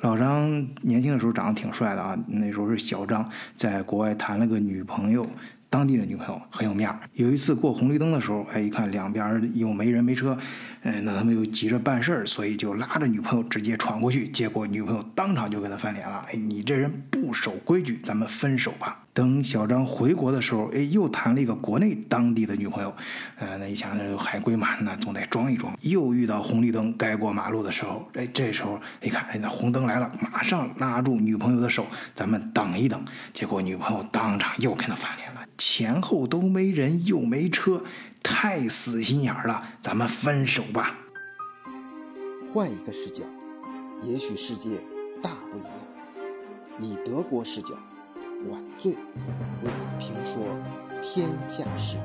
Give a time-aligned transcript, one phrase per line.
[0.00, 0.48] 老张
[0.82, 5.26] 年轻的时候长得挺帅的啊，那时候是小张，在国外谈了个女朋友。
[5.76, 6.98] 当地的女朋友很有面儿。
[7.12, 10.34] 有一次过红绿灯的时候，哎，一看两边又没人没车，
[10.82, 14.26] 哎，那他们又急着办事儿，所以就拉着女朋友直接闯过去。
[14.28, 22.94] 结果女朋友当场就跟他翻脸了：“哎，你这人不守规矩，咱们分手吧。”等小张回国的时候，哎，又谈了一个国内当地的女朋友。
[23.38, 25.76] 呃，那一想那海归嘛，那总得装一装。
[25.82, 33.04] 又遇到红绿灯该过马路的时候，哎，这时候一看，哎，那红灯来了，马上拉住女朋友的手，咱们等一等。
[33.34, 35.45] 结果女朋友当场又跟他翻脸了。
[35.58, 37.82] 前后都没人，又没车，
[38.22, 39.62] 太死心眼儿了。
[39.80, 40.98] 咱们分手吧。
[42.52, 43.24] 换一个视角，
[44.02, 44.78] 也许世界
[45.22, 45.70] 大不一样。
[46.78, 47.74] 以德国视角，
[48.50, 48.98] 晚醉为
[49.64, 50.42] 你评说
[51.00, 51.96] 天下事。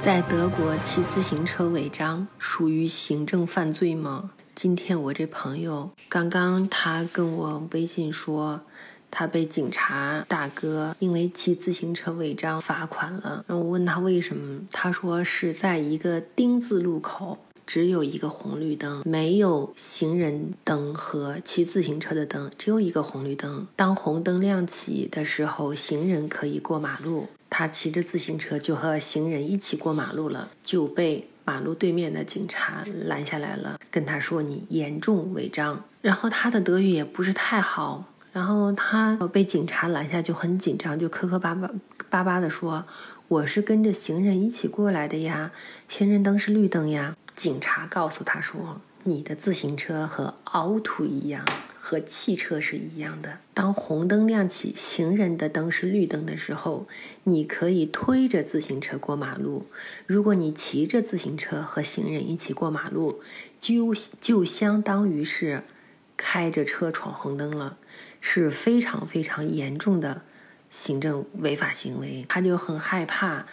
[0.00, 4.30] 在德国骑自行车违章属于行政犯罪吗？
[4.60, 8.60] 今天我这朋友刚刚他跟我微信说，
[9.08, 13.44] 他被警察大哥因为骑自行车违章罚款了。
[13.46, 23.68] 然后我问他为什么，他说是在一个丁字路口，只有一个红绿灯，没有行人灯和骑自行车的灯，只有一个红绿灯。
[23.76, 31.28] 当红灯亮起的时候，行人可以过马路，他骑着自行车就和行人一起过马路了，就被。
[31.48, 38.04] 马路对面的警察拦下来了，跟他说：“你严重违章。”然后他的德语也不是太好，
[38.34, 41.70] 然后他被警察拦下就很紧张，就磕磕巴巴
[42.10, 42.84] 巴巴的说
[43.28, 45.50] ：“我是跟着行人一起过来的呀，
[45.88, 51.46] 行人灯是绿灯呀。”警察告诉他说：“你的自行车和凹凸一样。”
[51.80, 53.38] 和汽车是一样的。
[53.54, 56.88] 当红灯亮起，行人的灯是绿灯的时候，
[57.24, 59.66] 你可以推着自行车过马路。
[60.06, 63.20] 如果你骑着自行车和行人一起过马路，
[63.60, 65.62] 就就相当于是
[66.16, 67.78] 开着车闯红灯了，
[68.20, 70.22] 是非常非常严重的
[70.68, 72.26] 行政违法行为。
[72.28, 73.46] 他就很害怕，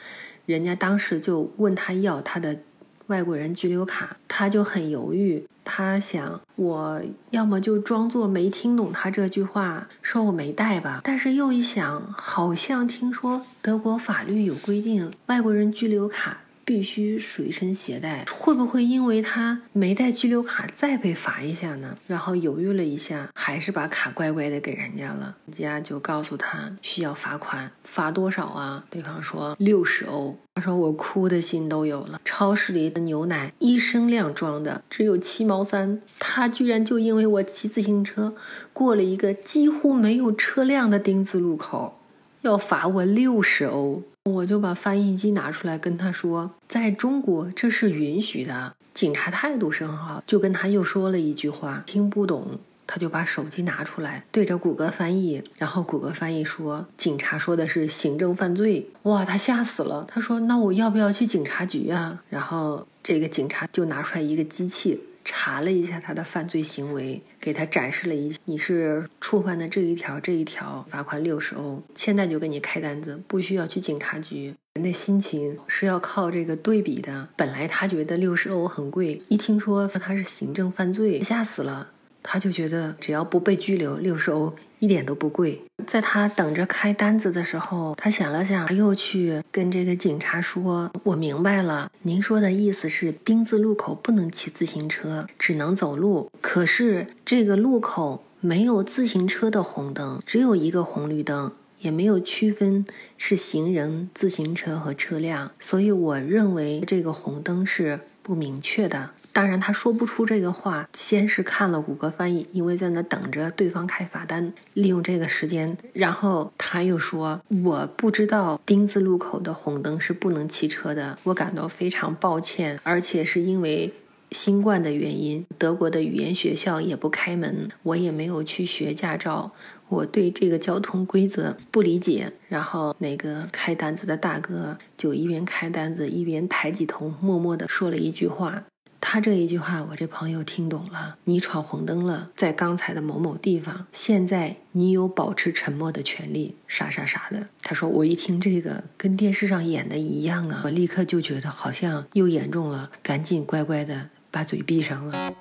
[0.46, 2.60] 人家当时就问他要他的
[3.08, 5.46] 外国人居留卡，他就很犹豫。
[5.64, 7.02] 他想，我
[7.32, 11.02] 要么就装作没听懂他这句话，说我没带吧。
[11.04, 16.38] 但是又一想，好像听说德国法律有规定，外国人居留卡。
[16.66, 21.96] 必须随身携带，会不会因为他没带居留卡再被罚一下呢？
[22.08, 25.38] 然后犹豫了一下，还是把卡乖乖的给人家了。
[25.46, 28.84] 人家就告诉他需要罚款，罚多少啊？
[28.90, 30.36] 对方说六十欧。
[30.56, 32.20] 他说我哭的心都有了。
[32.26, 38.34] 超市里的牛奶一升量装的只有七毛三，他居然就因为我骑自行车
[38.74, 42.00] 过了一个几乎没有车辆的丁字路口，
[42.42, 44.02] 要罚我六十欧。
[44.26, 48.76] 我就把翻译机拿出来跟他说，在中国这是允许的。
[48.92, 60.08] 警察态度是很好，就跟他又说了一句话，听不懂，他就把手机拿出来对着谷歌翻译，然后谷歌翻译说警察说的是行政犯罪，哇，他吓死了。
[60.08, 62.24] 他说那我要不要去警察局啊？
[62.30, 65.00] 然后这个警察就拿出来一个机器。
[65.26, 74.54] 查了一下他的犯罪行为，给他展示了一，你是触犯的这一条，这一条罚款六十欧，现在就给你开单子，不需要去警察局。
[74.76, 77.28] 人的心情是要靠这个对比的。
[77.36, 81.90] 本来他觉得六十欧很贵，一听说他是行政犯罪，吓死了。
[82.22, 84.54] 他就觉得只要不被拘留，六十欧
[84.86, 85.60] 一点都不贵。
[85.88, 96.30] 在他等着开单子的时候，他想了想，又去跟这个警察说：“我明白了，您说的意思是丁字路口不能骑自行车，只能走路。
[96.40, 102.86] 可是这个路口没有自行车的红灯，只有一个红绿灯，也没有区分
[103.18, 110.88] 是行人、自行车和车辆，所以我认为这个红灯是不明确的。”当然，他说不出这个话。
[110.94, 115.76] 先是看了谷歌翻译，因为在那等着对方开罚单，利用这个时间。
[115.92, 122.80] 然后他又说：“我不知道丁字路口的红灯是不能骑车的，我感到非常抱歉。
[122.84, 123.92] 而且是因为
[124.32, 129.52] 新冠的原因，德国的语言学校也不开门，我也没有去学驾照，
[129.90, 138.64] 我对这个交通规则不理解。”然后那个开单子的大哥就一边开单子，一边抬起头，默默地说了一句话。
[139.08, 141.16] 他这一句话，我这朋友听懂了。
[141.26, 147.48] 你闯红灯了，在刚才的某某地方，现在你有保持沉默的权利，啥啥啥的。
[147.62, 155.34] 他说，我一听这个，跟电视上演的一样啊，我立刻就觉得好像又严重了，赶紧乖乖的把嘴闭上了。